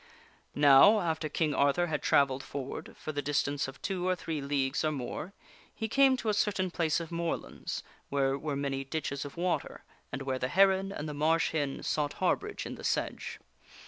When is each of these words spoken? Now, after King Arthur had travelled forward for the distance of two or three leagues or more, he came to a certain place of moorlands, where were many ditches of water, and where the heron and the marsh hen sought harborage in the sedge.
Now, 0.55 0.99
after 0.99 1.29
King 1.29 1.53
Arthur 1.53 1.85
had 1.85 2.01
travelled 2.01 2.41
forward 2.43 2.95
for 2.97 3.11
the 3.11 3.21
distance 3.21 3.67
of 3.67 3.79
two 3.83 4.07
or 4.07 4.15
three 4.15 4.41
leagues 4.41 4.83
or 4.83 4.91
more, 4.91 5.31
he 5.75 5.87
came 5.87 6.17
to 6.17 6.29
a 6.29 6.33
certain 6.33 6.71
place 6.71 6.99
of 6.99 7.11
moorlands, 7.11 7.83
where 8.09 8.35
were 8.35 8.55
many 8.55 8.83
ditches 8.83 9.25
of 9.25 9.37
water, 9.37 9.83
and 10.11 10.23
where 10.23 10.39
the 10.39 10.47
heron 10.47 10.91
and 10.91 11.07
the 11.07 11.13
marsh 11.13 11.51
hen 11.51 11.83
sought 11.83 12.13
harborage 12.13 12.65
in 12.65 12.73
the 12.73 12.83
sedge. 12.83 13.37